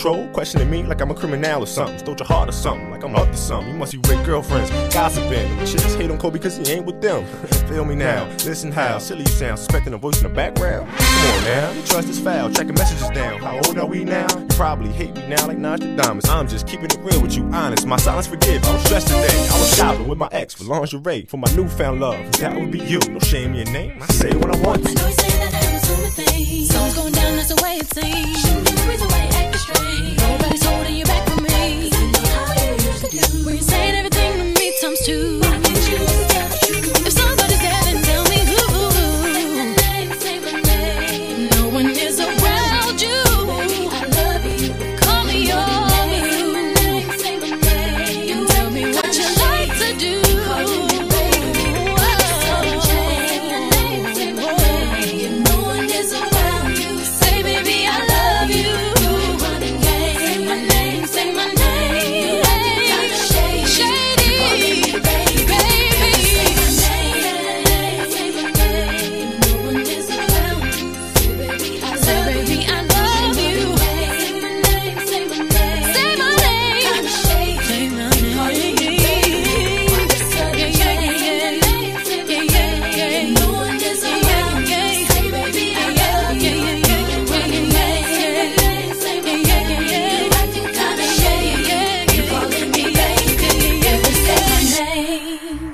Control? 0.03 0.29
Questioning 0.33 0.71
me 0.71 0.83
like 0.83 1.01
I'm 1.01 1.11
a 1.11 1.15
criminal 1.15 1.63
or 1.63 1.67
something. 1.67 1.99
Stole 1.99 2.17
your 2.19 2.27
heart 2.27 2.49
or 2.49 2.53
something, 2.53 2.91
like 2.91 3.05
I'm 3.05 3.15
up 3.15 3.31
to 3.31 3.37
something. 3.37 3.73
You 3.73 3.79
must 3.79 3.93
be 3.93 3.99
with 3.99 4.25
girlfriends, 4.27 4.71
gossiping. 4.93 5.49
Chicks 5.65 5.95
hate 5.95 6.11
on 6.11 6.19
Kobe 6.19 6.35
because 6.35 6.57
he 6.57 6.73
ain't 6.73 6.87
with 6.87 7.01
them. 7.01 7.25
Feel 7.69 7.85
me 7.85 7.95
now, 7.95 8.25
listen 8.45 8.73
how 8.73 8.99
silly 8.99 9.21
you 9.21 9.27
sound. 9.27 9.59
Suspecting 9.59 9.95
a 9.95 9.99
voice 9.99 10.21
in 10.21 10.29
the 10.29 10.35
background. 10.35 10.91
Come 10.91 11.37
on 11.37 11.45
now, 11.45 11.71
you 11.71 11.83
trust 11.83 12.09
is 12.09 12.19
foul. 12.19 12.51
Checking 12.51 12.75
messages 12.75 13.09
down. 13.11 13.41
How 13.41 13.61
old 13.67 13.79
are 13.79 13.87
we 13.87 14.05
now? 14.05 14.27
You 14.37 14.47
probably 14.49 14.91
hate 14.91 15.15
me 15.15 15.27
now 15.29 15.47
like 15.47 15.59
Nostradamus. 15.59 16.29
I'm 16.29 16.49
just 16.49 16.67
keeping 16.67 16.87
it 16.87 16.99
real 16.99 17.23
with 17.23 17.37
you, 17.37 17.45
honest. 17.53 17.87
My 17.87 17.97
silence 17.97 18.27
forgive. 18.27 18.65
I 18.65 18.75
was 18.75 18.85
stressed 18.85 19.07
today. 19.07 19.49
I 19.53 19.59
was 19.59 19.77
shopping 19.77 20.09
with 20.09 20.19
my 20.19 20.29
ex 20.33 20.55
for 20.55 20.65
lingerie 20.65 21.27
for 21.27 21.37
my 21.37 21.53
newfound 21.55 22.01
love. 22.01 22.33
That 22.41 22.59
would 22.59 22.71
be 22.71 22.81
you. 22.81 22.99
No 23.09 23.21
shame 23.21 23.51
in 23.51 23.67
your 23.67 23.73
name. 23.73 24.03
I 24.03 24.07
say 24.07 24.35
what 24.37 24.55
I 24.55 24.59
want. 24.67 24.87
I 24.87 24.93
know 24.95 25.07
you 25.07 25.15
say 25.15 25.31
that 25.39 25.53
doing 25.87 26.03
my 26.03 26.09
thing. 26.09 26.67
Something's 26.67 26.95
going 26.97 27.13
down, 27.13 27.37
that's 27.37 27.55
the 27.55 27.63
way 27.63 27.77
it 27.77 27.95
seems. 27.95 28.43
Shouldn't 28.43 28.67
be 28.67 28.73
the 28.73 28.89
reason 28.89 29.09
why 29.09 29.32
strength. 29.63 30.19
Nobody's 30.19 30.65
holding 30.65 30.97
you 30.97 31.05
back. 31.05 31.12